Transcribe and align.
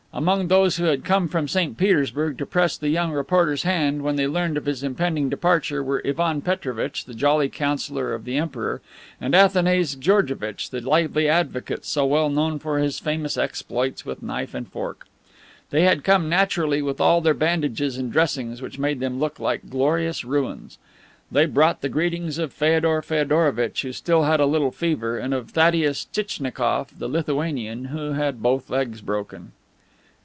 Among 0.13 0.49
those 0.49 0.75
who 0.75 0.83
had 0.83 1.05
come 1.05 1.29
from 1.29 1.47
St. 1.47 1.77
Petersburg 1.77 2.37
to 2.39 2.45
press 2.45 2.75
the 2.75 2.89
young 2.89 3.13
reporter's 3.13 3.63
hand 3.63 4.01
when 4.01 4.17
they 4.17 4.27
learned 4.27 4.57
of 4.57 4.65
his 4.65 4.83
impending 4.83 5.29
departure 5.29 5.81
were 5.81 6.01
Ivan 6.05 6.41
Petrovitch, 6.41 7.05
the 7.05 7.13
jolly 7.13 7.47
Councilor 7.47 8.13
of 8.13 8.25
the 8.25 8.35
Emperor, 8.37 8.81
and 9.21 9.33
Athanase 9.33 9.95
Georgevitch, 9.95 10.69
the 10.69 10.81
lively 10.81 11.29
advocate 11.29 11.85
so 11.85 12.05
well 12.05 12.29
known 12.29 12.59
for 12.59 12.77
his 12.79 12.99
famous 12.99 13.37
exploits 13.37 14.05
with 14.05 14.21
knife 14.21 14.53
and 14.53 14.67
fork. 14.69 15.07
They 15.69 15.83
had 15.83 16.03
come 16.03 16.27
naturally 16.27 16.81
with 16.81 16.99
all 16.99 17.21
their 17.21 17.33
bandages 17.33 17.97
and 17.97 18.11
dressings, 18.11 18.61
which 18.61 18.77
made 18.77 18.99
them 18.99 19.17
look 19.17 19.39
like 19.39 19.69
glorious 19.69 20.25
ruins. 20.25 20.77
They 21.31 21.45
brought 21.45 21.79
the 21.79 21.87
greetings 21.87 22.37
of 22.37 22.51
Feodor 22.51 23.01
Feodorovitch, 23.01 23.81
who 23.83 23.93
still 23.93 24.23
had 24.23 24.41
a 24.41 24.45
little 24.45 24.71
fever, 24.71 25.17
and 25.17 25.33
of 25.33 25.51
Thaddeus 25.51 26.05
Tchitchnikoff, 26.11 26.99
the 26.99 27.07
Lithuanian, 27.07 27.85
who 27.85 28.11
had 28.11 28.43
both 28.43 28.69
legs 28.69 28.99
broken. 28.99 29.53